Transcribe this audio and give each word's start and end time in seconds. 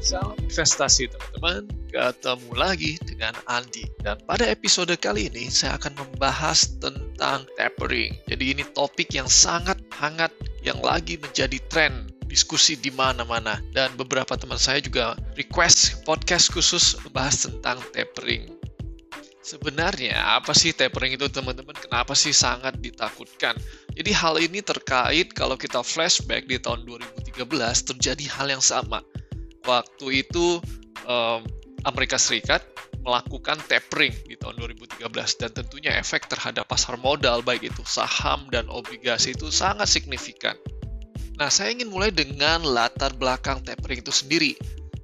Salam 0.00 0.32
investasi 0.40 1.12
teman-teman, 1.12 1.68
ketemu 1.92 2.50
lagi 2.56 2.96
dengan 3.04 3.36
Andi. 3.44 3.84
Dan 4.00 4.16
pada 4.24 4.48
episode 4.48 4.88
kali 4.96 5.28
ini 5.28 5.52
saya 5.52 5.76
akan 5.76 5.92
membahas 5.92 6.72
tentang 6.80 7.44
tapering. 7.60 8.16
Jadi 8.24 8.56
ini 8.56 8.64
topik 8.72 9.12
yang 9.12 9.28
sangat 9.28 9.76
hangat 9.92 10.32
yang 10.64 10.80
lagi 10.80 11.20
menjadi 11.20 11.60
tren 11.68 12.08
diskusi 12.32 12.80
di 12.80 12.88
mana-mana. 12.88 13.60
Dan 13.76 13.92
beberapa 14.00 14.40
teman 14.40 14.56
saya 14.56 14.80
juga 14.80 15.20
request 15.36 16.00
podcast 16.08 16.48
khusus 16.48 16.96
membahas 17.04 17.44
tentang 17.44 17.76
tapering. 17.92 18.56
Sebenarnya 19.44 20.16
apa 20.16 20.56
sih 20.56 20.72
tapering 20.72 21.20
itu 21.20 21.28
teman-teman? 21.28 21.76
Kenapa 21.76 22.16
sih 22.16 22.32
sangat 22.32 22.72
ditakutkan? 22.80 23.52
Jadi 23.92 24.16
hal 24.16 24.40
ini 24.40 24.64
terkait 24.64 25.36
kalau 25.36 25.60
kita 25.60 25.84
flashback 25.84 26.48
di 26.48 26.56
tahun 26.56 26.88
2013 26.88 27.44
terjadi 27.84 28.24
hal 28.32 28.48
yang 28.48 28.64
sama 28.64 29.04
waktu 29.64 30.24
itu 30.26 30.60
um, 31.04 31.40
Amerika 31.84 32.20
Serikat 32.20 32.60
melakukan 33.00 33.56
tapering 33.64 34.12
di 34.28 34.36
tahun 34.36 34.60
2013 34.60 35.08
dan 35.40 35.50
tentunya 35.56 35.92
efek 35.96 36.28
terhadap 36.28 36.68
pasar 36.68 37.00
modal 37.00 37.40
baik 37.40 37.72
itu 37.72 37.80
saham 37.88 38.44
dan 38.52 38.68
obligasi 38.68 39.32
itu 39.32 39.48
sangat 39.48 39.88
signifikan. 39.88 40.52
Nah, 41.40 41.48
saya 41.48 41.72
ingin 41.72 41.88
mulai 41.88 42.12
dengan 42.12 42.60
latar 42.60 43.16
belakang 43.16 43.64
tapering 43.64 44.04
itu 44.04 44.12
sendiri. 44.12 44.52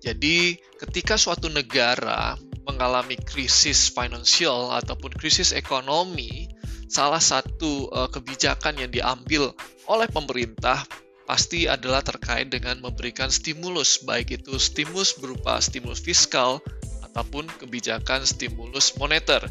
Jadi, 0.05 0.61
ketika 0.77 1.17
suatu 1.17 1.49
negara 1.49 2.37
mengalami 2.69 3.17
krisis 3.17 3.89
finansial 3.89 4.69
ataupun 4.77 5.17
krisis 5.17 5.57
ekonomi, 5.57 6.53
salah 6.93 7.23
satu 7.23 7.89
uh, 7.89 8.13
kebijakan 8.13 8.77
yang 8.77 8.93
diambil 8.93 9.57
oleh 9.89 10.05
pemerintah 10.13 10.85
pasti 11.27 11.67
adalah 11.67 12.01
terkait 12.01 12.49
dengan 12.49 12.79
memberikan 12.79 13.29
stimulus, 13.29 14.01
baik 14.01 14.39
itu 14.41 14.57
stimulus 14.63 15.19
berupa 15.19 15.59
stimulus 15.59 15.99
fiskal 15.99 16.63
ataupun 17.03 17.51
kebijakan 17.59 18.23
stimulus 18.23 18.95
moneter 18.97 19.43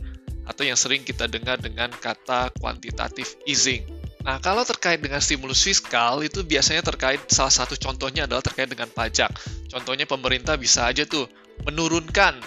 atau 0.45 0.64
yang 0.64 0.78
sering 0.78 1.04
kita 1.04 1.28
dengar 1.28 1.59
dengan 1.59 1.92
kata 1.92 2.54
kuantitatif 2.58 3.36
easing. 3.44 3.84
Nah, 4.26 4.42
kalau 4.42 4.66
terkait 4.66 4.98
dengan 4.98 5.22
stimulus 5.22 5.62
fiskal 5.62 6.26
itu 6.26 6.42
biasanya 6.42 6.82
terkait 6.82 7.22
salah 7.30 7.54
satu 7.54 7.78
contohnya 7.78 8.26
adalah 8.26 8.42
terkait 8.42 8.66
dengan 8.66 8.89
pajak. 8.89 9.30
Contohnya 9.70 10.10
pemerintah 10.10 10.58
bisa 10.58 10.89
aja 10.89 11.06
tuh 11.06 11.30
menurunkan 11.62 12.42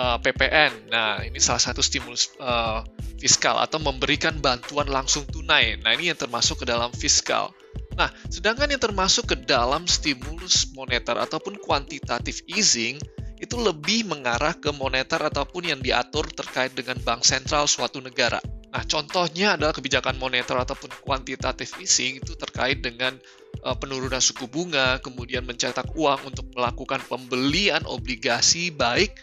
uh, 0.00 0.16
eh, 0.16 0.18
PPN. 0.24 0.72
Nah, 0.88 1.20
ini 1.20 1.36
salah 1.36 1.60
satu 1.60 1.84
stimulus 1.84 2.32
uh, 2.40 2.80
fiskal 3.20 3.60
atau 3.60 3.76
memberikan 3.76 4.40
bantuan 4.40 4.88
langsung 4.88 5.28
tunai. 5.28 5.76
Nah, 5.84 5.92
ini 5.92 6.08
yang 6.08 6.16
termasuk 6.16 6.64
ke 6.64 6.66
dalam 6.68 6.88
fiskal. 6.96 7.52
Nah, 7.98 8.10
sedangkan 8.30 8.70
yang 8.70 8.82
termasuk 8.82 9.34
ke 9.34 9.36
dalam 9.38 9.84
stimulus 9.84 10.70
moneter 10.74 11.18
ataupun 11.18 11.58
kuantitatif 11.62 12.42
easing 12.46 12.96
itu 13.40 13.56
lebih 13.56 14.04
mengarah 14.04 14.52
ke 14.52 14.68
moneter 14.76 15.16
ataupun 15.16 15.72
yang 15.72 15.80
diatur 15.80 16.28
terkait 16.28 16.76
dengan 16.76 17.00
bank 17.00 17.24
sentral 17.24 17.64
suatu 17.64 17.98
negara. 17.98 18.38
Nah, 18.70 18.84
contohnya 18.86 19.58
adalah 19.58 19.74
kebijakan 19.74 20.20
moneter 20.20 20.54
ataupun 20.54 20.92
kuantitatif 21.02 21.74
easing 21.80 22.22
itu 22.22 22.36
terkait 22.38 22.84
dengan 22.84 23.16
uh, 23.64 23.74
penurunan 23.74 24.20
suku 24.20 24.46
bunga, 24.46 25.00
kemudian 25.02 25.42
mencetak 25.42 25.90
uang 25.96 26.30
untuk 26.30 26.46
melakukan 26.54 27.02
pembelian 27.08 27.82
obligasi 27.88 28.70
baik 28.70 29.18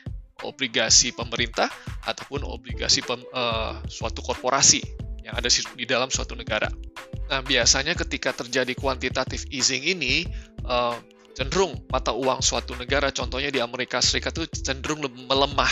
obligasi 0.45 1.09
pemerintah 1.15 1.65
ataupun 2.05 2.45
obligasi 2.45 3.01
pem, 3.01 3.17
uh, 3.33 3.81
suatu 3.89 4.21
korporasi 4.21 4.83
yang 5.25 5.33
ada 5.33 5.49
di 5.49 5.85
dalam 5.87 6.13
suatu 6.13 6.37
negara. 6.37 6.69
Nah, 7.27 7.43
biasanya 7.43 7.93
ketika 7.93 8.31
terjadi 8.31 8.71
kuantitatif 8.75 9.47
easing 9.51 9.83
ini, 9.83 10.23
uh, 10.63 10.95
cenderung 11.35 11.75
mata 11.91 12.15
uang 12.15 12.39
suatu 12.39 12.73
negara, 12.79 13.11
contohnya 13.11 13.51
di 13.51 13.59
Amerika 13.59 13.99
Serikat 13.99 14.33
itu 14.39 14.47
cenderung 14.63 15.03
melemah. 15.05 15.71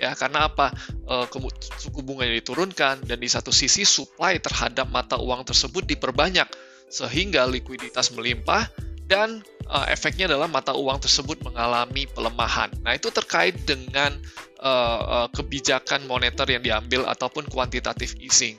Ya, 0.00 0.16
karena 0.16 0.48
apa? 0.48 0.72
Uh, 1.04 1.28
suku 1.76 2.00
bunganya 2.00 2.36
diturunkan 2.40 3.04
dan 3.04 3.18
di 3.20 3.28
satu 3.28 3.52
sisi 3.52 3.84
supply 3.84 4.40
terhadap 4.40 4.88
mata 4.88 5.20
uang 5.20 5.44
tersebut 5.44 5.84
diperbanyak 5.84 6.48
sehingga 6.90 7.46
likuiditas 7.46 8.10
melimpah 8.16 8.66
dan 9.10 9.42
uh, 9.66 9.86
efeknya 9.90 10.30
adalah 10.30 10.46
mata 10.46 10.72
uang 10.72 11.02
tersebut 11.02 11.42
mengalami 11.42 12.06
pelemahan. 12.10 12.70
Nah, 12.86 12.94
itu 12.94 13.10
terkait 13.10 13.58
dengan 13.66 14.14
uh, 14.62 15.26
kebijakan 15.34 16.06
moneter 16.06 16.46
yang 16.46 16.62
diambil 16.62 17.04
ataupun 17.10 17.50
kuantitatif 17.50 18.14
easing. 18.22 18.54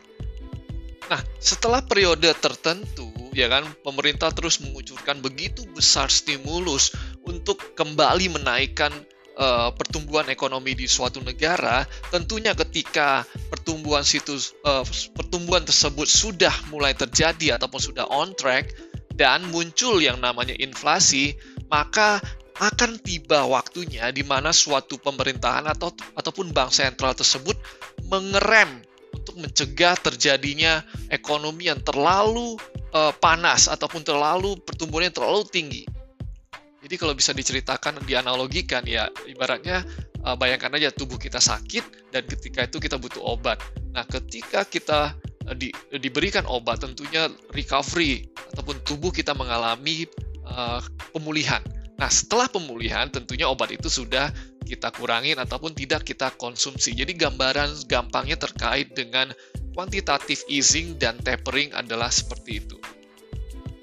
Nah, 1.12 1.20
setelah 1.44 1.84
periode 1.84 2.32
tertentu, 2.40 3.12
ya 3.36 3.52
kan, 3.52 3.68
pemerintah 3.84 4.32
terus 4.32 4.64
mengucurkan 4.64 5.20
begitu 5.20 5.68
besar 5.76 6.08
stimulus 6.08 6.96
untuk 7.28 7.60
kembali 7.76 8.32
menaikkan 8.40 8.96
uh, 9.36 9.76
pertumbuhan 9.76 10.32
ekonomi 10.32 10.72
di 10.72 10.88
suatu 10.88 11.20
negara, 11.20 11.84
tentunya 12.16 12.56
ketika 12.56 13.28
pertumbuhan 13.52 14.08
situs 14.08 14.56
uh, 14.64 14.88
pertumbuhan 15.12 15.68
tersebut 15.68 16.08
sudah 16.08 16.56
mulai 16.72 16.96
terjadi 16.96 17.60
ataupun 17.60 17.92
sudah 17.92 18.08
on 18.08 18.32
track 18.40 18.72
dan 19.20 19.44
muncul 19.52 20.00
yang 20.00 20.16
namanya 20.24 20.56
inflasi, 20.64 21.36
maka 21.68 22.24
akan 22.64 22.96
tiba 23.04 23.44
waktunya 23.52 24.08
di 24.16 24.24
mana 24.24 24.56
suatu 24.56 24.96
pemerintahan 24.96 25.68
atau 25.68 25.92
ataupun 26.16 26.56
bank 26.56 26.72
sentral 26.72 27.12
tersebut 27.12 27.60
mengerem 28.08 28.80
untuk 29.12 29.38
mencegah 29.38 29.96
terjadinya 30.00 30.82
ekonomi 31.12 31.68
yang 31.68 31.80
terlalu 31.84 32.56
uh, 32.96 33.14
panas 33.20 33.68
ataupun 33.68 34.04
terlalu 34.04 34.58
pertumbuhannya 34.64 35.12
terlalu 35.12 35.44
tinggi. 35.48 35.84
Jadi 36.82 36.96
kalau 36.98 37.14
bisa 37.14 37.30
diceritakan, 37.32 38.02
dianalogikan 38.10 38.82
ya 38.90 39.06
ibaratnya 39.30 39.86
uh, 40.26 40.34
bayangkan 40.34 40.74
aja 40.82 40.90
tubuh 40.90 41.22
kita 41.22 41.38
sakit 41.38 42.10
dan 42.10 42.26
ketika 42.26 42.66
itu 42.66 42.82
kita 42.82 42.98
butuh 42.98 43.22
obat. 43.22 43.62
Nah, 43.94 44.02
ketika 44.10 44.66
kita 44.66 45.14
uh, 45.46 45.56
di, 45.56 45.70
diberikan 46.02 46.42
obat 46.50 46.82
tentunya 46.82 47.30
recovery 47.54 48.26
ataupun 48.54 48.82
tubuh 48.82 49.14
kita 49.14 49.38
mengalami 49.38 50.10
uh, 50.50 50.82
pemulihan. 51.14 51.62
Nah, 52.02 52.10
setelah 52.10 52.50
pemulihan 52.50 53.06
tentunya 53.14 53.46
obat 53.46 53.70
itu 53.70 53.86
sudah 53.86 54.34
kita 54.66 54.94
kurangin 54.94 55.38
ataupun 55.42 55.74
tidak 55.74 56.06
kita 56.08 56.32
konsumsi. 56.38 56.94
Jadi 56.94 57.18
gambaran 57.18 57.90
gampangnya 57.90 58.38
terkait 58.38 58.94
dengan 58.94 59.34
kuantitatif 59.74 60.44
easing 60.52 61.00
dan 61.00 61.18
tapering 61.24 61.72
adalah 61.74 62.12
seperti 62.12 62.64
itu. 62.64 62.78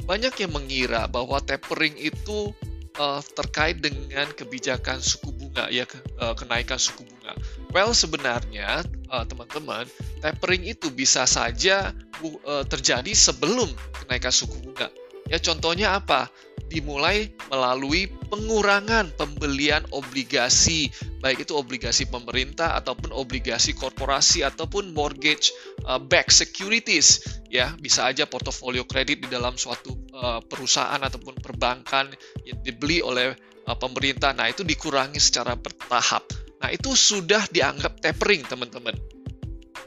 Banyak 0.08 0.40
yang 0.40 0.52
mengira 0.56 1.04
bahwa 1.04 1.36
tapering 1.44 1.92
itu 2.00 2.52
uh, 2.96 3.20
terkait 3.36 3.80
dengan 3.80 4.26
kebijakan 4.32 5.00
suku 5.00 5.30
bunga 5.36 5.68
ya 5.68 5.84
uh, 6.20 6.32
kenaikan 6.32 6.80
suku 6.80 7.04
bunga. 7.04 7.36
Well 7.72 7.92
sebenarnya 7.92 8.84
teman 9.08 9.24
teman-teman 9.28 9.84
tapering 10.20 10.64
itu 10.64 10.88
bisa 10.92 11.24
saja 11.24 11.92
uh, 12.24 12.64
terjadi 12.64 13.12
sebelum 13.12 13.68
kenaikan 14.04 14.32
suku 14.32 14.56
bunga. 14.64 14.88
Ya 15.28 15.36
contohnya 15.36 15.96
apa? 15.96 16.32
Dimulai 16.68 17.32
melalui 17.48 18.12
pengurangan 18.28 19.08
pembelian 19.16 19.80
obligasi, 19.92 20.92
baik 21.24 21.48
itu 21.48 21.56
obligasi 21.56 22.04
pemerintah 22.06 22.76
ataupun 22.76 23.10
obligasi 23.16 23.72
korporasi 23.72 24.44
ataupun 24.44 24.92
mortgage 24.92 25.50
uh, 25.88 25.96
back 25.96 26.28
securities 26.28 27.24
ya, 27.48 27.72
bisa 27.80 28.04
aja 28.04 28.28
portofolio 28.28 28.84
kredit 28.84 29.24
di 29.24 29.28
dalam 29.32 29.56
suatu 29.56 29.96
uh, 30.12 30.44
perusahaan 30.44 31.00
ataupun 31.00 31.40
perbankan 31.40 32.12
yang 32.44 32.60
dibeli 32.60 33.00
oleh 33.00 33.32
uh, 33.64 33.76
pemerintah. 33.76 34.36
Nah, 34.36 34.52
itu 34.52 34.60
dikurangi 34.62 35.18
secara 35.18 35.56
bertahap. 35.56 36.28
Nah, 36.60 36.68
itu 36.68 36.92
sudah 36.92 37.48
dianggap 37.48 38.04
tapering, 38.04 38.44
teman-teman. 38.44 38.94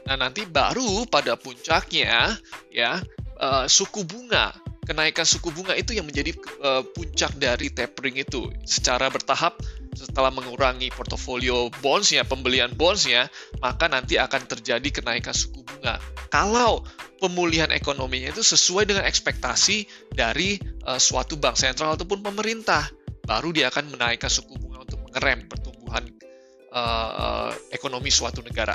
Nah, 0.02 0.18
nanti 0.18 0.42
baru 0.42 1.06
pada 1.06 1.38
puncaknya 1.38 2.34
ya 2.74 2.98
suku 3.66 4.06
bunga 4.06 4.54
kenaikan 4.82 5.22
suku 5.22 5.54
bunga 5.54 5.78
itu 5.78 5.94
yang 5.94 6.06
menjadi 6.06 6.34
uh, 6.62 6.82
puncak 6.82 7.38
dari 7.38 7.70
tapering 7.70 8.18
itu 8.18 8.50
secara 8.66 9.06
bertahap 9.08 9.54
setelah 9.94 10.32
mengurangi 10.32 10.88
portofolio 10.90 11.68
bondsnya, 11.84 12.24
pembelian 12.24 12.72
bondsnya, 12.74 13.28
maka 13.60 13.86
nanti 13.86 14.16
akan 14.16 14.48
terjadi 14.48 15.02
kenaikan 15.02 15.36
suku 15.36 15.62
bunga. 15.62 16.00
Kalau 16.32 16.82
pemulihan 17.20 17.70
ekonominya 17.70 18.32
itu 18.32 18.42
sesuai 18.42 18.88
dengan 18.88 19.04
ekspektasi 19.06 19.86
dari 20.10 20.58
uh, 20.88 20.98
suatu 20.98 21.38
bank 21.38 21.60
sentral 21.60 21.94
ataupun 21.94 22.24
pemerintah, 22.24 22.88
baru 23.22 23.54
dia 23.54 23.70
akan 23.70 23.94
menaikkan 23.94 24.32
suku 24.32 24.58
bunga 24.58 24.82
untuk 24.82 24.98
mengerem 25.06 25.46
pertumbuhan 25.46 26.04
uh, 26.74 27.54
ekonomi 27.70 28.10
suatu 28.10 28.42
negara. 28.42 28.74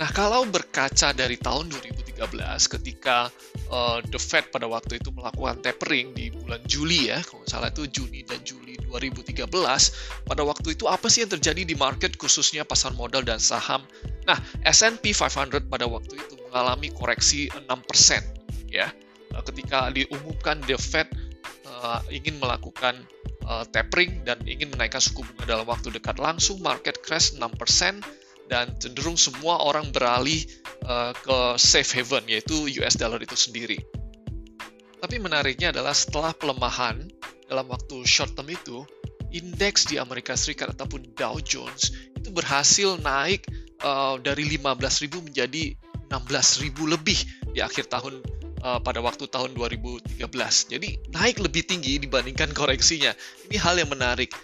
Nah, 0.00 0.08
kalau 0.16 0.48
berkaca 0.48 1.12
dari 1.12 1.36
tahun 1.36 1.68
2013 1.68 1.99
ketika 2.68 3.32
uh, 3.72 4.04
The 4.04 4.20
Fed 4.20 4.52
pada 4.52 4.68
waktu 4.68 5.00
itu 5.00 5.08
melakukan 5.14 5.64
tapering 5.64 6.12
di 6.12 6.28
bulan 6.34 6.60
Juli 6.68 7.08
ya, 7.08 7.24
kalau 7.24 7.44
salah 7.48 7.72
itu 7.72 7.88
Juni 7.88 8.20
dan 8.26 8.42
Juli 8.44 8.76
2013, 8.90 9.46
pada 10.26 10.42
waktu 10.44 10.68
itu 10.76 10.84
apa 10.90 11.06
sih 11.08 11.24
yang 11.24 11.32
terjadi 11.32 11.62
di 11.64 11.76
market 11.78 12.18
khususnya 12.20 12.66
pasar 12.66 12.92
modal 12.92 13.24
dan 13.24 13.40
saham? 13.40 13.80
Nah, 14.28 14.36
S&P 14.66 15.16
500 15.16 15.70
pada 15.70 15.86
waktu 15.88 16.18
itu 16.18 16.34
mengalami 16.50 16.92
koreksi 16.92 17.48
6% 17.48 18.68
ya. 18.68 18.92
Uh, 19.32 19.42
ketika 19.46 19.88
diumumkan 19.94 20.58
The 20.66 20.76
Fed 20.76 21.08
uh, 21.66 22.02
ingin 22.10 22.36
melakukan 22.42 22.98
uh, 23.46 23.64
tapering 23.70 24.22
dan 24.26 24.42
ingin 24.44 24.70
menaikkan 24.74 25.00
suku 25.00 25.22
bunga 25.24 25.56
dalam 25.56 25.66
waktu 25.66 25.94
dekat 25.94 26.18
langsung 26.18 26.60
market 26.60 26.98
crash 27.00 27.34
6% 27.38 27.40
dan 28.50 28.74
cenderung 28.82 29.14
semua 29.14 29.62
orang 29.62 29.94
beralih 29.94 30.42
uh, 30.90 31.14
ke 31.14 31.38
safe 31.54 32.02
haven 32.02 32.26
yaitu 32.26 32.66
US 32.82 32.98
dollar 32.98 33.22
itu 33.22 33.38
sendiri. 33.38 33.78
Tapi 35.00 35.16
menariknya 35.22 35.70
adalah 35.72 35.94
setelah 35.94 36.34
pelemahan 36.34 37.06
dalam 37.46 37.70
waktu 37.70 38.04
short 38.04 38.34
term 38.34 38.50
itu, 38.52 38.84
indeks 39.30 39.86
di 39.86 39.96
Amerika 39.96 40.34
Serikat 40.34 40.74
ataupun 40.74 41.14
Dow 41.14 41.38
Jones 41.40 41.94
itu 42.18 42.28
berhasil 42.34 42.98
naik 43.00 43.46
uh, 43.86 44.18
dari 44.20 44.44
15.000 44.44 45.08
menjadi 45.24 45.72
16.000 46.10 46.74
lebih 46.90 47.18
di 47.54 47.62
akhir 47.62 47.88
tahun 47.88 48.20
uh, 48.60 48.82
pada 48.82 49.00
waktu 49.00 49.30
tahun 49.30 49.54
2013. 49.56 50.20
Jadi 50.74 50.88
naik 51.14 51.38
lebih 51.40 51.64
tinggi 51.64 51.96
dibandingkan 52.02 52.52
koreksinya. 52.52 53.14
Ini 53.48 53.56
hal 53.56 53.80
yang 53.80 53.88
menarik. 53.88 54.34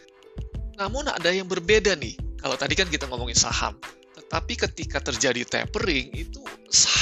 Namun 0.81 1.11
ada 1.11 1.29
yang 1.32 1.50
berbeda 1.50 1.99
nih. 1.99 2.25
Kalau 2.41 2.56
tadi 2.59 2.75
kan 2.77 2.88
kita 2.88 3.09
ngomongin 3.09 3.37
saham. 3.37 3.77
Tetapi 4.17 4.55
ketika 4.59 4.99
terjadi 4.99 5.47
tapering 5.47 6.11
itu 6.11 6.43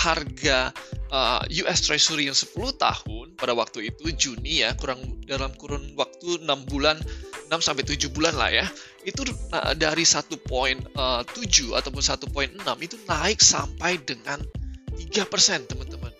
harga 0.04 0.74
uh, 1.08 1.40
US 1.64 1.88
Treasury 1.88 2.28
yang 2.28 2.36
10 2.36 2.52
tahun 2.76 3.26
pada 3.40 3.56
waktu 3.56 3.88
itu 3.88 4.12
Juni 4.12 4.60
ya 4.60 4.76
kurang 4.76 5.00
dalam 5.24 5.48
kurun 5.56 5.96
waktu 5.96 6.44
6 6.44 6.44
bulan 6.68 7.00
6 7.48 7.60
sampai 7.64 7.84
7 7.84 8.12
bulan 8.12 8.34
lah 8.36 8.50
ya. 8.52 8.66
Itu 9.04 9.24
nah, 9.52 9.72
dari 9.76 10.04
1.7 10.04 10.36
uh, 10.96 11.22
ataupun 11.76 12.02
1.6 12.02 12.60
itu 12.84 12.96
naik 13.08 13.40
sampai 13.40 14.00
dengan 14.04 14.40
3% 14.96 15.70
teman-teman. 15.70 16.12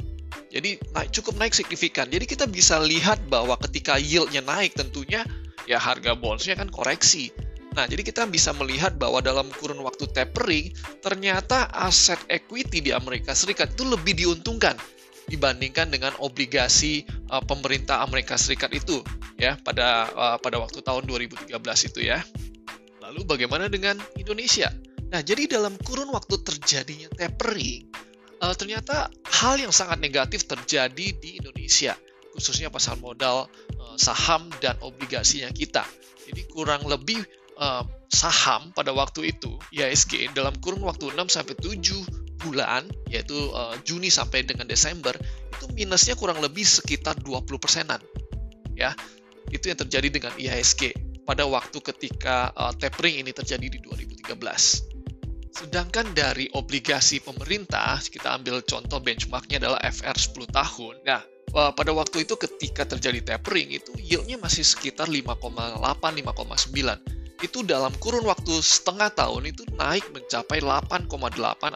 Jadi 0.55 0.79
naik 0.95 1.11
cukup 1.11 1.35
naik 1.41 1.53
signifikan. 1.57 2.07
Jadi 2.07 2.25
kita 2.31 2.47
bisa 2.47 2.79
lihat 2.79 3.19
bahwa 3.27 3.59
ketika 3.67 3.99
yieldnya 3.99 4.45
naik 4.45 4.79
tentunya 4.79 5.27
ya 5.67 5.83
harga 5.83 6.15
bondsnya 6.15 6.55
kan 6.55 6.71
koreksi. 6.71 7.35
Nah, 7.75 7.91
jadi 7.91 8.07
kita 8.07 8.31
bisa 8.31 8.55
melihat 8.55 8.95
bahwa 8.95 9.19
dalam 9.19 9.51
kurun 9.59 9.83
waktu 9.83 10.07
tapering, 10.15 10.71
ternyata 11.03 11.67
aset 11.75 12.19
equity 12.31 12.79
di 12.79 12.91
Amerika 12.95 13.35
Serikat 13.35 13.75
itu 13.75 13.83
lebih 13.83 14.15
diuntungkan 14.15 14.79
dibandingkan 15.27 15.91
dengan 15.91 16.15
obligasi 16.21 17.03
uh, 17.35 17.43
pemerintah 17.43 18.05
Amerika 18.05 18.39
Serikat 18.39 18.71
itu 18.77 19.01
ya 19.41 19.59
pada 19.65 20.07
uh, 20.13 20.37
pada 20.39 20.63
waktu 20.63 20.85
tahun 20.87 21.09
2013 21.11 21.51
itu 21.91 22.01
ya. 22.07 22.23
Lalu 23.03 23.27
bagaimana 23.27 23.67
dengan 23.67 23.99
Indonesia? 24.15 24.71
Nah, 25.11 25.21
jadi 25.21 25.51
dalam 25.51 25.75
kurun 25.83 26.15
waktu 26.15 26.41
terjadinya 26.47 27.11
tapering, 27.11 27.91
uh, 28.39 28.55
ternyata 28.55 29.11
hal 29.27 29.59
yang 29.59 29.75
sangat 29.75 29.99
negatif 29.99 30.47
terjadi 30.47 31.11
di 31.19 31.43
Indonesia, 31.43 31.99
khususnya 32.33 32.71
pasar 32.71 33.03
modal, 33.03 33.51
uh, 33.83 33.97
saham 33.99 34.47
dan 34.63 34.79
obligasinya 34.79 35.51
kita. 35.51 35.83
Jadi 36.25 36.49
kurang 36.49 36.89
lebih 36.89 37.21
uh, 37.59 37.85
saham 38.11 38.71
pada 38.73 38.95
waktu 38.95 39.35
itu 39.35 39.59
IHSG 39.75 40.31
dalam 40.33 40.55
kurun 40.63 40.83
waktu 40.87 41.11
6 41.13 41.19
sampai 41.31 41.55
7 41.59 41.81
bulan, 42.45 42.85
yaitu 43.09 43.35
uh, 43.55 43.75
Juni 43.83 44.13
sampai 44.13 44.45
dengan 44.45 44.69
Desember, 44.69 45.17
itu 45.51 45.67
minusnya 45.73 46.15
kurang 46.15 46.39
lebih 46.45 46.63
sekitar 46.63 47.17
20 47.25 47.47
persenan. 47.57 48.01
Ya, 48.75 48.93
itu 49.55 49.71
yang 49.71 49.79
terjadi 49.79 50.09
dengan 50.11 50.33
IHSG 50.37 50.93
pada 51.25 51.49
waktu 51.49 51.79
ketika 51.81 52.53
uh, 52.53 52.75
tapering 52.77 53.25
ini 53.25 53.33
terjadi 53.33 53.67
di 53.71 53.79
2013. 53.81 54.35
Sedangkan 55.55 56.11
dari 56.13 56.51
obligasi 56.59 57.23
pemerintah, 57.23 58.03
kita 58.03 58.35
ambil 58.35 58.61
contoh 58.67 58.99
benchmarknya 58.99 59.63
adalah 59.63 59.79
FR 59.87 60.19
10 60.19 60.51
tahun. 60.51 60.95
Nah, 61.07 61.23
pada 61.55 61.95
waktu 61.95 62.27
itu 62.27 62.35
ketika 62.35 62.83
terjadi 62.83 63.39
tapering 63.39 63.71
itu 63.71 63.95
yieldnya 64.03 64.35
masih 64.43 64.67
sekitar 64.67 65.07
5,8 65.07 65.79
5,9 65.79 67.14
itu 67.45 67.61
dalam 67.61 67.93
kurun 68.01 68.25
waktu 68.25 68.59
setengah 68.65 69.13
tahun 69.13 69.53
itu 69.53 69.69
naik 69.77 70.09
mencapai 70.17 70.65
8,8 70.65 71.07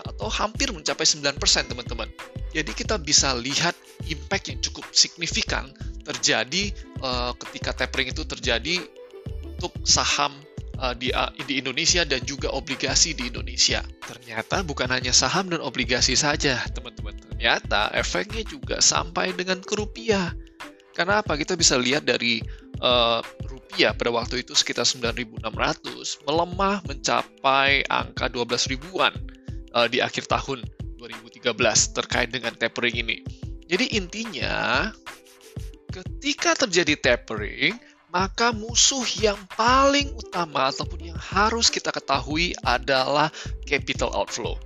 atau 0.00 0.26
hampir 0.32 0.72
mencapai 0.72 1.04
9% 1.04 1.36
teman-teman. 1.68 2.08
Jadi 2.56 2.72
kita 2.72 2.96
bisa 2.96 3.36
lihat 3.36 3.76
impact 4.08 4.48
yang 4.48 4.58
cukup 4.64 4.88
signifikan 4.96 5.68
terjadi 6.08 6.72
uh, 7.04 7.36
ketika 7.36 7.84
tapering 7.84 8.08
itu 8.08 8.24
terjadi 8.24 8.80
untuk 9.44 9.76
saham 9.84 10.32
uh, 10.80 10.96
di, 10.96 11.12
uh, 11.12 11.28
di 11.44 11.60
Indonesia 11.60 12.06
dan 12.08 12.24
juga 12.24 12.48
obligasi 12.54 13.12
di 13.12 13.28
Indonesia. 13.28 13.84
Ternyata 14.00 14.64
bukan 14.64 14.88
hanya 14.88 15.12
saham 15.12 15.52
dan 15.52 15.60
obligasi 15.60 16.16
saja, 16.16 16.56
teman-teman. 16.72 17.12
Ternyata 17.18 17.92
efeknya 17.92 18.42
juga 18.48 18.80
sampai 18.80 19.36
dengan 19.36 19.60
ke 19.60 19.76
rupiah. 19.76 20.32
Karena 20.96 21.22
apa? 21.22 21.38
Kita 21.38 21.54
bisa 21.54 21.78
lihat 21.78 22.08
dari 22.08 22.42
uh, 22.82 23.20
rupiah 23.68 23.92
pada 23.92 24.08
waktu 24.08 24.40
itu 24.40 24.56
sekitar 24.56 24.88
9.600 24.88 25.44
melemah 26.24 26.80
mencapai 26.88 27.84
angka 27.92 28.32
12 28.32 28.72
ribuan 28.72 29.12
uh, 29.76 29.84
di 29.84 30.00
akhir 30.00 30.24
tahun 30.24 30.64
2013 30.96 31.52
terkait 31.92 32.32
dengan 32.32 32.56
tapering 32.56 32.96
ini. 32.96 33.20
Jadi 33.68 33.92
intinya 33.92 34.88
ketika 35.92 36.64
terjadi 36.64 36.96
tapering 36.96 37.76
maka 38.08 38.56
musuh 38.56 39.04
yang 39.20 39.36
paling 39.52 40.08
utama 40.16 40.72
ataupun 40.72 41.12
yang 41.12 41.20
harus 41.20 41.68
kita 41.68 41.92
ketahui 41.92 42.56
adalah 42.64 43.28
capital 43.68 44.08
outflow. 44.16 44.56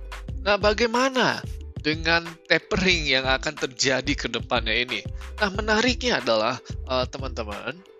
Nah, 0.47 0.55
bagaimana 0.55 1.43
dengan 1.83 2.23
tapering 2.47 3.03
yang 3.03 3.27
akan 3.27 3.51
terjadi 3.67 4.15
ke 4.15 4.31
depannya 4.31 4.87
ini? 4.87 5.03
Nah, 5.43 5.51
menariknya 5.51 6.23
adalah 6.23 6.55
eh, 6.87 7.05
teman-teman, 7.11 7.75
uh, 7.75 7.92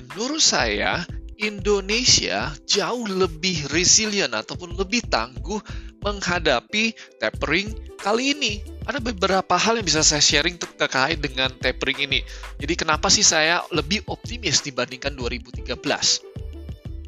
menurut 0.00 0.40
saya 0.40 1.04
Indonesia 1.40 2.52
jauh 2.64 3.04
lebih 3.04 3.68
resilient 3.72 4.32
ataupun 4.32 4.76
lebih 4.76 5.04
tangguh 5.08 5.60
menghadapi 6.00 6.96
tapering 7.20 7.72
kali 8.00 8.32
ini. 8.32 8.64
Ada 8.88 9.00
beberapa 9.00 9.60
hal 9.60 9.76
yang 9.76 9.84
bisa 9.84 10.00
saya 10.00 10.24
sharing 10.24 10.56
terkait 10.56 11.20
dengan 11.20 11.52
tapering 11.60 12.08
ini. 12.08 12.20
Jadi 12.56 12.74
kenapa 12.76 13.12
sih 13.12 13.24
saya 13.24 13.60
lebih 13.72 14.04
optimis 14.08 14.64
dibandingkan 14.64 15.12
2013? 15.16 15.68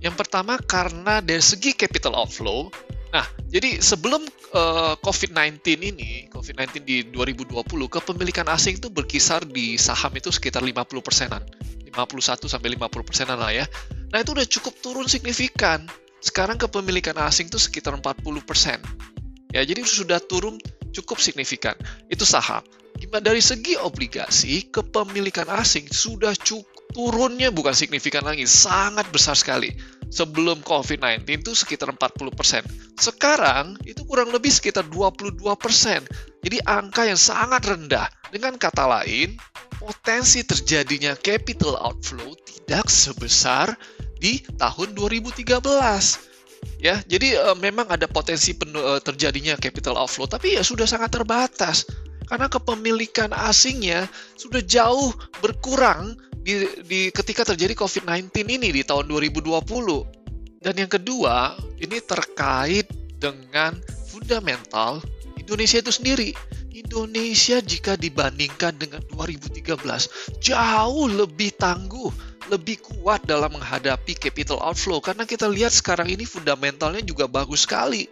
Yang 0.05 0.15
pertama 0.17 0.61
karena 0.61 1.25
dari 1.25 1.41
segi 1.41 1.73
capital 1.73 2.13
outflow, 2.13 2.69
nah 3.13 3.29
jadi 3.53 3.85
sebelum 3.85 4.25
uh, 4.57 4.59
eh, 4.59 4.95
COVID-19 5.05 5.61
ini, 5.77 6.33
COVID-19 6.33 6.89
di 6.89 7.05
2020, 7.13 7.53
kepemilikan 7.93 8.49
asing 8.49 8.81
itu 8.81 8.89
berkisar 8.89 9.45
di 9.45 9.77
saham 9.77 10.17
itu 10.17 10.33
sekitar 10.33 10.65
50 10.65 10.89
persenan 11.05 11.45
51 11.93 12.49
sampai 12.49 12.73
50 12.81 13.05
persenan 13.05 13.37
lah 13.37 13.53
ya. 13.53 13.69
Nah 14.09 14.25
itu 14.25 14.33
udah 14.33 14.49
cukup 14.49 14.75
turun 14.81 15.07
signifikan. 15.07 15.85
Sekarang 16.25 16.57
kepemilikan 16.57 17.19
asing 17.21 17.53
itu 17.53 17.61
sekitar 17.61 17.93
40 17.93 18.25
persen. 18.41 18.81
Ya 19.53 19.61
jadi 19.61 19.85
sudah 19.85 20.17
turun 20.25 20.57
cukup 20.97 21.21
signifikan. 21.21 21.77
Itu 22.09 22.25
saham. 22.25 22.65
Gimana 22.97 23.21
dari 23.21 23.45
segi 23.45 23.77
obligasi 23.77 24.73
kepemilikan 24.73 25.49
asing 25.53 25.85
sudah 25.93 26.33
cukup 26.33 26.73
turunnya 26.93 27.49
bukan 27.53 27.73
signifikan 27.73 28.25
lagi, 28.25 28.45
sangat 28.49 29.09
besar 29.13 29.37
sekali. 29.37 29.73
Sebelum 30.13 30.61
COVID-19 30.61 31.25
itu 31.25 31.57
sekitar 31.57 31.89
40%. 31.89 32.69
Sekarang 33.01 33.81
itu 33.89 34.05
kurang 34.05 34.29
lebih 34.29 34.53
sekitar 34.53 34.85
22%. 34.93 35.41
Jadi 36.45 36.59
angka 36.69 37.09
yang 37.09 37.17
sangat 37.17 37.65
rendah. 37.65 38.13
Dengan 38.29 38.61
kata 38.61 38.85
lain, 38.85 39.41
potensi 39.81 40.45
terjadinya 40.45 41.17
capital 41.17 41.81
outflow 41.81 42.37
tidak 42.45 42.93
sebesar 42.93 43.73
di 44.21 44.45
tahun 44.61 44.93
2013. 44.93 45.49
Ya, 46.79 47.03
jadi 47.09 47.41
uh, 47.43 47.57
memang 47.59 47.91
ada 47.91 48.07
potensi 48.07 48.55
uh, 48.55 49.01
terjadinya 49.03 49.59
capital 49.59 49.99
outflow, 49.99 50.31
tapi 50.31 50.55
ya 50.55 50.63
sudah 50.63 50.87
sangat 50.87 51.11
terbatas 51.11 51.89
karena 52.31 52.47
kepemilikan 52.47 53.29
asingnya 53.35 54.07
sudah 54.39 54.63
jauh 54.65 55.13
berkurang 55.43 56.17
di, 56.43 56.67
di 56.83 57.01
ketika 57.15 57.47
terjadi 57.47 57.79
COVID-19 57.79 58.35
ini 58.47 58.69
di 58.75 58.83
tahun 58.83 59.07
2020. 59.07 59.63
Dan 60.63 60.75
yang 60.79 60.91
kedua, 60.91 61.59
ini 61.83 61.99
terkait 61.99 62.87
dengan 63.19 63.75
fundamental 64.07 65.03
Indonesia 65.39 65.83
itu 65.83 65.91
sendiri. 65.91 66.31
Indonesia 66.73 67.61
jika 67.61 67.99
dibandingkan 67.99 68.79
dengan 68.81 69.03
2013 69.13 70.41
jauh 70.41 71.07
lebih 71.11 71.53
tangguh, 71.59 72.09
lebih 72.49 72.81
kuat 72.81 73.23
dalam 73.29 73.53
menghadapi 73.53 74.17
capital 74.17 74.63
outflow 74.65 75.03
karena 75.03 75.29
kita 75.29 75.51
lihat 75.51 75.75
sekarang 75.75 76.09
ini 76.09 76.25
fundamentalnya 76.25 77.05
juga 77.05 77.29
bagus 77.29 77.69
sekali. 77.69 78.09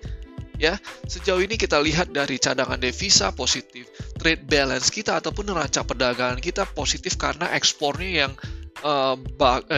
Ya, 0.60 0.76
sejauh 1.08 1.40
ini 1.40 1.56
kita 1.56 1.80
lihat 1.80 2.12
dari 2.12 2.36
cadangan 2.36 2.76
devisa 2.76 3.32
positif, 3.32 3.88
trade 4.20 4.44
balance 4.44 4.92
kita 4.92 5.16
ataupun 5.16 5.48
neraca 5.48 5.80
perdagangan 5.80 6.36
kita 6.36 6.68
positif 6.76 7.16
karena 7.16 7.48
ekspornya 7.56 8.28
yang 8.28 8.32
uh, 8.84 9.16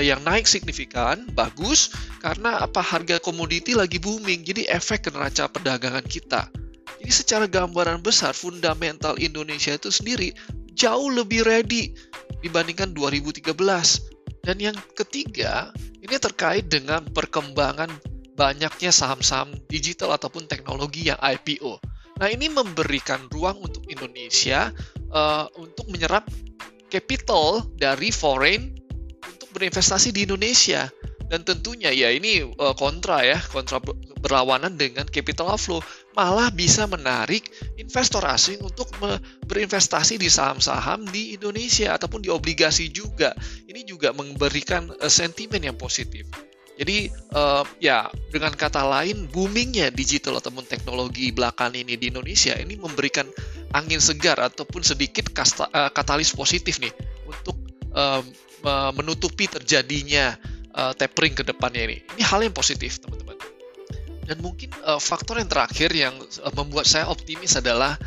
yang 0.03 0.19
naik 0.27 0.43
signifikan, 0.51 1.31
bagus 1.39 1.95
karena 2.19 2.67
apa 2.67 2.83
harga 2.83 3.23
komoditi 3.23 3.79
lagi 3.79 4.03
booming, 4.03 4.43
jadi 4.43 4.75
efek 4.75 5.07
ke 5.07 5.11
neraca 5.15 5.47
perdagangan 5.47 6.03
kita. 6.03 6.51
Jadi 6.99 7.12
secara 7.15 7.47
gambaran 7.47 8.03
besar 8.03 8.35
fundamental 8.35 9.15
Indonesia 9.23 9.79
itu 9.79 9.95
sendiri 9.95 10.35
jauh 10.75 11.15
lebih 11.15 11.47
ready 11.47 11.95
dibandingkan 12.43 12.91
2013. 12.91 13.39
Dan 14.43 14.59
yang 14.59 14.75
ketiga, 14.99 15.71
ini 16.03 16.19
terkait 16.19 16.67
dengan 16.67 17.07
perkembangan 17.07 18.12
banyaknya 18.43 18.91
saham-saham 18.91 19.55
digital 19.71 20.11
ataupun 20.19 20.51
teknologi 20.51 21.07
yang 21.07 21.19
IPO. 21.23 21.79
Nah, 22.19 22.27
ini 22.27 22.51
memberikan 22.51 23.31
ruang 23.31 23.63
untuk 23.63 23.87
Indonesia 23.87 24.75
uh, 25.15 25.47
untuk 25.55 25.87
menyerap 25.87 26.27
capital 26.91 27.71
dari 27.79 28.11
foreign 28.11 28.75
untuk 29.23 29.47
berinvestasi 29.55 30.11
di 30.11 30.27
Indonesia. 30.27 30.91
Dan 31.31 31.47
tentunya 31.47 31.95
ya 31.95 32.11
ini 32.11 32.43
uh, 32.43 32.75
kontra 32.75 33.23
ya, 33.23 33.39
kontra 33.55 33.79
berlawanan 34.19 34.75
dengan 34.75 35.07
capital 35.07 35.55
outflow. 35.55 35.79
Malah 36.19 36.51
bisa 36.51 36.85
menarik 36.91 37.47
investor 37.79 38.27
asing 38.27 38.59
untuk 38.59 38.91
berinvestasi 39.47 40.19
di 40.19 40.27
saham-saham 40.27 41.07
di 41.09 41.39
Indonesia 41.39 41.95
ataupun 41.95 42.27
di 42.27 42.29
obligasi 42.29 42.91
juga. 42.91 43.33
Ini 43.71 43.87
juga 43.87 44.11
memberikan 44.11 44.91
uh, 44.99 45.09
sentimen 45.09 45.63
yang 45.63 45.79
positif. 45.79 46.51
Jadi 46.73 47.12
uh, 47.37 47.62
ya 47.79 48.09
dengan 48.33 48.57
kata 48.57 48.81
lain 48.81 49.29
boomingnya 49.29 49.93
digital 49.93 50.41
ataupun 50.41 50.64
teknologi 50.64 51.29
belakangan 51.29 51.76
ini 51.76 52.00
di 52.00 52.09
Indonesia 52.09 52.57
ini 52.57 52.81
memberikan 52.81 53.29
angin 53.76 54.00
segar 54.00 54.41
ataupun 54.41 54.81
sedikit 54.81 55.31
kasta, 55.37 55.69
uh, 55.69 55.93
katalis 55.93 56.33
positif 56.33 56.81
nih 56.81 56.93
untuk 57.29 57.57
uh, 57.93 58.25
menutupi 58.95 59.50
terjadinya 59.50 60.38
uh, 60.76 60.93
tapering 60.97 61.37
ke 61.37 61.45
depannya 61.45 61.83
ini. 61.88 61.97
Ini 62.17 62.23
hal 62.25 62.47
yang 62.47 62.55
positif, 62.55 63.00
teman-teman. 63.00 63.37
Dan 64.23 64.38
mungkin 64.41 64.71
uh, 64.87 65.02
faktor 65.02 65.43
yang 65.43 65.50
terakhir 65.50 65.91
yang 65.93 66.14
uh, 66.17 66.52
membuat 66.55 66.87
saya 66.88 67.09
optimis 67.11 67.59
adalah 67.59 67.99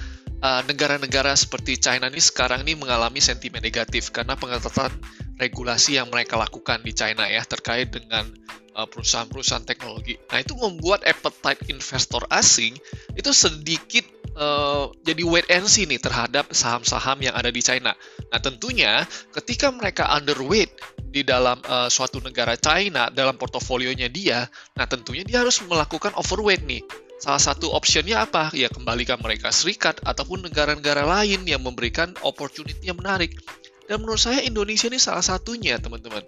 negara-negara 0.46 1.34
uh, 1.34 1.40
seperti 1.40 1.82
China 1.82 2.06
ini 2.06 2.22
sekarang 2.22 2.62
ini 2.62 2.78
mengalami 2.78 3.18
sentimen 3.18 3.66
negatif 3.66 4.14
karena 4.14 4.38
pengetatan 4.38 4.94
regulasi 5.40 6.00
yang 6.00 6.08
mereka 6.12 6.40
lakukan 6.40 6.80
di 6.84 6.96
China 6.96 7.28
ya 7.28 7.44
terkait 7.44 7.92
dengan 7.92 8.28
perusahaan-perusahaan 8.76 9.64
teknologi. 9.64 10.20
Nah 10.28 10.44
itu 10.44 10.52
membuat 10.60 11.08
appetite 11.08 11.64
investor 11.72 12.28
asing 12.28 12.76
itu 13.16 13.32
sedikit 13.32 14.04
uh, 14.36 14.92
jadi 15.08 15.24
wait 15.24 15.48
and 15.48 15.64
see 15.64 15.88
nih 15.88 15.96
terhadap 15.96 16.52
saham-saham 16.52 17.24
yang 17.24 17.32
ada 17.32 17.48
di 17.48 17.64
China. 17.64 17.96
Nah 18.28 18.40
tentunya 18.44 19.08
ketika 19.32 19.72
mereka 19.72 20.12
underweight 20.12 20.76
di 21.08 21.24
dalam 21.24 21.64
uh, 21.72 21.88
suatu 21.88 22.20
negara 22.20 22.60
China 22.60 23.08
dalam 23.08 23.40
portofolionya 23.40 24.12
dia, 24.12 24.52
nah 24.76 24.84
tentunya 24.84 25.24
dia 25.24 25.40
harus 25.40 25.64
melakukan 25.64 26.12
overweight 26.20 26.68
nih. 26.68 26.84
Salah 27.16 27.40
satu 27.40 27.72
optionnya 27.72 28.28
apa? 28.28 28.52
Ya 28.52 28.68
kembali 28.68 29.08
ke 29.08 29.16
Amerika 29.16 29.48
Serikat 29.48 30.04
ataupun 30.04 30.44
negara-negara 30.44 31.08
lain 31.08 31.48
yang 31.48 31.64
memberikan 31.64 32.12
opportunity 32.28 32.92
yang 32.92 33.00
menarik. 33.00 33.40
Dan 33.86 34.02
menurut 34.02 34.22
saya 34.22 34.42
Indonesia 34.42 34.90
ini 34.90 34.98
salah 34.98 35.22
satunya, 35.22 35.78
teman-teman. 35.78 36.26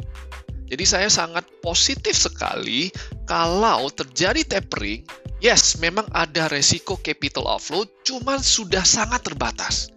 Jadi 0.67 0.83
saya 0.83 1.07
sangat 1.07 1.47
positif 1.63 2.13
sekali 2.13 2.91
kalau 3.23 3.87
terjadi 3.87 4.59
tapering, 4.59 5.07
yes, 5.39 5.79
memang 5.79 6.05
ada 6.11 6.51
resiko 6.51 6.99
capital 6.99 7.47
outflow, 7.47 7.87
cuman 8.03 8.43
sudah 8.43 8.83
sangat 8.83 9.23
terbatas, 9.23 9.89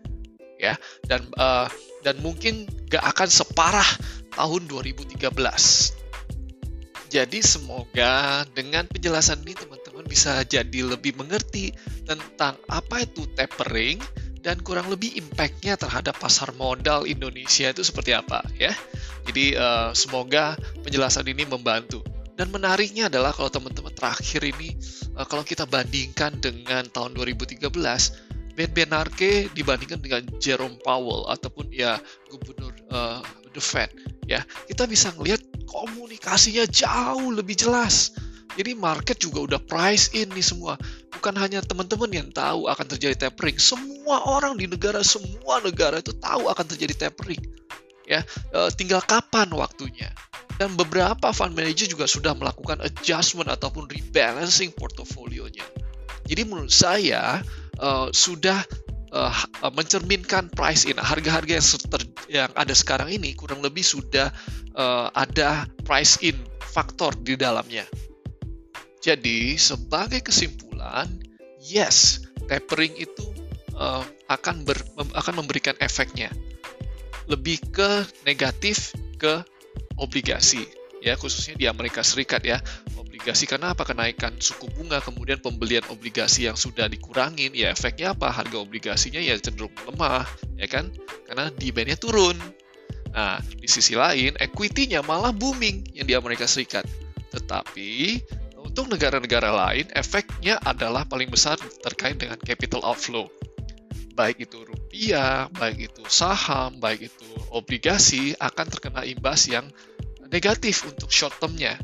ya. 0.62 0.78
Dan 1.10 1.26
uh, 1.36 1.66
dan 2.06 2.16
mungkin 2.22 2.70
gak 2.88 3.02
akan 3.02 3.28
separah 3.28 3.90
tahun 4.38 4.70
2013. 4.70 5.20
Jadi 7.10 7.42
semoga 7.42 8.46
dengan 8.54 8.86
penjelasan 8.86 9.42
ini 9.42 9.58
teman-teman 9.58 10.06
bisa 10.06 10.46
jadi 10.46 10.86
lebih 10.86 11.18
mengerti 11.18 11.74
tentang 12.06 12.54
apa 12.70 13.02
itu 13.02 13.26
tapering 13.34 13.98
dan 14.40 14.60
kurang 14.64 14.88
lebih 14.88 15.12
impact-nya 15.20 15.76
terhadap 15.76 16.16
pasar 16.16 16.52
modal 16.56 17.04
Indonesia 17.04 17.68
itu 17.68 17.84
seperti 17.84 18.16
apa 18.16 18.40
ya. 18.56 18.72
Jadi 19.28 19.56
uh, 19.56 19.92
semoga 19.92 20.56
penjelasan 20.80 21.28
ini 21.28 21.44
membantu. 21.44 22.00
Dan 22.40 22.48
menariknya 22.48 23.12
adalah 23.12 23.36
kalau 23.36 23.52
teman-teman 23.52 23.92
terakhir 23.92 24.40
ini 24.40 24.72
uh, 25.16 25.28
kalau 25.28 25.44
kita 25.44 25.68
bandingkan 25.68 26.40
dengan 26.40 26.88
tahun 26.88 27.12
2013 27.12 27.60
Ben 28.56 28.70
Bernanke 28.72 29.52
dibandingkan 29.52 30.00
dengan 30.00 30.24
Jerome 30.40 30.80
Powell 30.80 31.28
ataupun 31.28 31.68
ya 31.68 32.00
gubernur 32.32 32.72
uh, 32.92 33.20
the 33.52 33.62
Fed 33.62 33.88
ya 34.26 34.42
kita 34.66 34.84
bisa 34.86 35.10
ngelihat 35.16 35.42
komunikasinya 35.66 36.66
jauh 36.68 37.30
lebih 37.34 37.56
jelas 37.56 38.14
jadi 38.58 38.74
market 38.74 39.20
juga 39.20 39.44
udah 39.46 39.60
price 39.62 40.10
in 40.16 40.30
nih 40.32 40.42
semua. 40.42 40.74
Bukan 41.14 41.34
hanya 41.36 41.60
teman-teman 41.60 42.10
yang 42.10 42.28
tahu 42.32 42.66
akan 42.66 42.86
terjadi 42.96 43.28
tapering. 43.28 43.60
Semua 43.60 44.24
orang 44.26 44.56
di 44.56 44.64
negara 44.70 45.04
semua 45.04 45.60
negara 45.60 46.00
itu 46.00 46.16
tahu 46.16 46.48
akan 46.48 46.66
terjadi 46.66 47.08
tapering. 47.08 47.40
Ya 48.08 48.26
uh, 48.56 48.72
tinggal 48.74 49.04
kapan 49.04 49.50
waktunya. 49.54 50.10
Dan 50.60 50.76
beberapa 50.76 51.32
fund 51.32 51.56
manager 51.56 51.88
juga 51.88 52.04
sudah 52.04 52.36
melakukan 52.36 52.84
adjustment 52.84 53.48
ataupun 53.48 53.88
rebalancing 53.88 54.68
portofolionya 54.76 55.64
jadi 56.30 56.46
menurut 56.46 56.70
saya 56.70 57.42
uh, 57.82 58.06
sudah 58.14 58.62
uh, 59.10 59.34
mencerminkan 59.74 60.46
price 60.54 60.86
in. 60.86 60.94
Harga-harga 60.94 61.58
yang, 61.58 61.66
yang 62.30 62.50
ada 62.54 62.70
sekarang 62.70 63.10
ini 63.10 63.34
kurang 63.34 63.66
lebih 63.66 63.82
sudah 63.82 64.30
ada 65.12 65.68
price 65.82 66.22
in 66.22 66.38
faktor 66.62 67.12
di 67.20 67.34
dalamnya. 67.34 67.84
Jadi 69.00 69.56
sebagai 69.56 70.20
kesimpulan, 70.20 71.08
yes, 71.60 72.28
tapering 72.48 72.92
itu 73.00 73.24
uh, 73.76 74.04
akan 74.28 74.62
ber, 74.62 74.76
akan 75.16 75.40
memberikan 75.40 75.76
efeknya. 75.80 76.28
Lebih 77.26 77.60
ke 77.72 78.04
negatif 78.28 78.92
ke 79.16 79.40
obligasi 79.96 80.64
ya 81.00 81.16
khususnya 81.16 81.56
di 81.56 81.66
Amerika 81.66 82.04
Serikat 82.04 82.44
ya. 82.44 82.60
Obligasi 82.96 83.48
karena 83.48 83.72
apa? 83.72 83.82
Kenaikan 83.88 84.36
suku 84.38 84.68
bunga 84.76 85.00
kemudian 85.00 85.40
pembelian 85.40 85.82
obligasi 85.88 86.46
yang 86.46 86.54
sudah 86.56 86.86
dikurangin 86.86 87.52
ya 87.56 87.72
efeknya 87.72 88.12
apa? 88.12 88.30
Harga 88.30 88.60
obligasinya 88.60 89.18
ya 89.18 89.34
cenderung 89.40 89.72
lemah 89.88 90.28
ya 90.60 90.68
kan? 90.68 90.92
Karena 91.26 91.48
demandnya 91.56 91.96
turun. 91.96 92.36
Nah 93.10 93.40
di 93.42 93.66
sisi 93.66 93.96
lain 93.98 94.36
equity-nya 94.38 95.02
malah 95.02 95.34
booming 95.34 95.96
yang 95.96 96.06
di 96.06 96.14
Amerika 96.14 96.44
Serikat. 96.44 96.86
Tetapi 97.32 98.20
untuk 98.70 98.86
negara-negara 98.86 99.50
lain 99.50 99.90
efeknya 99.98 100.62
adalah 100.62 101.02
paling 101.02 101.26
besar 101.26 101.58
terkait 101.82 102.22
dengan 102.22 102.38
capital 102.38 102.86
outflow 102.86 103.26
baik 104.14 104.46
itu 104.46 104.62
rupiah 104.62 105.50
baik 105.58 105.90
itu 105.90 106.02
saham 106.06 106.78
baik 106.78 107.10
itu 107.10 107.28
obligasi 107.50 108.38
akan 108.38 108.66
terkena 108.70 109.02
imbas 109.02 109.50
yang 109.50 109.66
negatif 110.30 110.86
untuk 110.86 111.10
short 111.10 111.34
termnya 111.42 111.74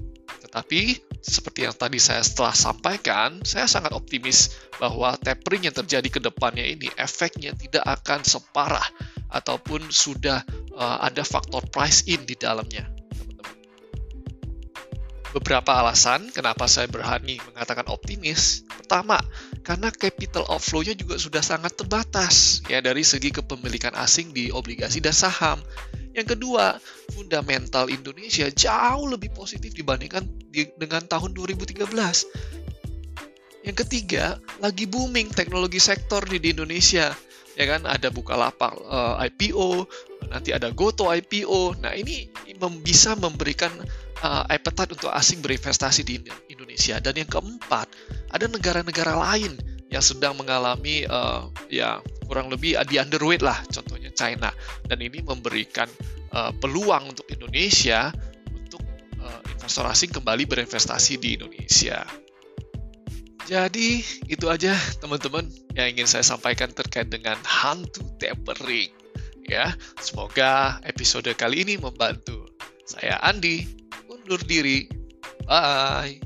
tetapi 0.47 1.05
seperti 1.27 1.67
yang 1.67 1.75
tadi 1.75 1.99
saya 1.99 2.23
setelah 2.23 2.55
sampaikan, 2.55 3.43
saya 3.43 3.67
sangat 3.67 3.91
optimis 3.91 4.55
bahwa 4.79 5.19
tapering 5.19 5.67
yang 5.67 5.75
terjadi 5.75 6.07
ke 6.07 6.21
depannya 6.23 6.63
ini 6.63 6.87
efeknya 6.95 7.51
tidak 7.59 7.83
akan 7.83 8.23
separah 8.23 8.87
ataupun 9.35 9.91
sudah 9.91 10.47
uh, 10.73 11.03
ada 11.03 11.27
faktor 11.27 11.67
price 11.67 12.07
in 12.07 12.23
di 12.25 12.39
dalamnya. 12.39 12.96
Beberapa 15.37 15.85
alasan 15.85 16.33
kenapa 16.33 16.65
saya 16.65 16.89
berani 16.89 17.37
mengatakan 17.53 17.85
optimis. 17.93 18.65
Pertama, 18.73 19.21
karena 19.61 19.93
capital 19.93 20.49
outflow-nya 20.49 20.97
juga 20.97 21.21
sudah 21.21 21.45
sangat 21.45 21.77
terbatas 21.77 22.65
ya 22.73 22.81
dari 22.81 23.05
segi 23.05 23.29
kepemilikan 23.37 23.93
asing 24.01 24.33
di 24.33 24.49
obligasi 24.49 25.05
dan 25.05 25.13
saham. 25.13 25.61
Yang 26.17 26.41
kedua, 26.41 26.81
fundamental 27.13 27.93
Indonesia 27.93 28.49
jauh 28.49 29.13
lebih 29.13 29.29
positif 29.37 29.77
dibandingkan 29.77 30.25
di, 30.49 30.73
dengan 30.81 31.05
tahun 31.05 31.37
2013. 31.37 31.85
Yang 33.69 33.77
ketiga, 33.85 34.41
lagi 34.65 34.89
booming 34.89 35.37
teknologi 35.37 35.85
sektor 35.85 36.25
di, 36.25 36.41
di 36.41 36.57
Indonesia. 36.57 37.13
Ya 37.61 37.65
kan, 37.69 37.85
ada 37.85 38.09
Bukalapak 38.09 38.73
uh, 38.89 39.21
eh, 39.21 39.29
IPO, 39.29 39.85
nanti 40.33 40.57
ada 40.57 40.73
Goto 40.73 41.13
IPO. 41.13 41.77
Nah, 41.85 41.93
ini 41.93 42.25
bisa 42.81 43.13
memberikan 43.21 43.69
uh, 44.27 44.45
appetite 44.51 44.91
untuk 44.99 45.11
asing 45.15 45.39
berinvestasi 45.39 46.03
di 46.03 46.19
Indonesia. 46.51 46.99
Dan 46.99 47.23
yang 47.23 47.31
keempat, 47.31 47.87
ada 48.35 48.51
negara-negara 48.51 49.15
lain 49.15 49.55
yang 49.87 50.03
sedang 50.03 50.35
mengalami 50.35 51.07
uh, 51.07 51.47
ya 51.71 52.03
kurang 52.27 52.51
lebih 52.51 52.75
di 52.91 52.99
underweight 52.99 53.39
lah 53.39 53.55
contohnya 53.71 54.11
China 54.11 54.51
dan 54.91 54.99
ini 54.99 55.23
memberikan 55.23 55.87
uh, 56.35 56.51
peluang 56.59 57.15
untuk 57.15 57.23
Indonesia 57.31 58.11
untuk 58.51 58.83
uh, 59.23 59.41
investor 59.55 59.87
asing 59.87 60.11
kembali 60.11 60.43
berinvestasi 60.51 61.23
di 61.23 61.39
Indonesia. 61.39 62.03
Jadi 63.47 64.03
itu 64.27 64.51
aja 64.51 64.75
teman-teman 64.99 65.47
yang 65.79 65.95
ingin 65.95 66.11
saya 66.11 66.27
sampaikan 66.27 66.67
terkait 66.75 67.07
dengan 67.07 67.39
hantu 67.47 68.03
tapering. 68.19 68.91
Ya, 69.47 69.79
semoga 70.03 70.83
episode 70.83 71.31
kali 71.39 71.63
ini 71.63 71.79
membantu. 71.79 72.51
Saya 72.91 73.23
Andi, 73.23 73.86
undur 74.27 74.43
diri. 74.49 74.91
Bye. 75.47 76.26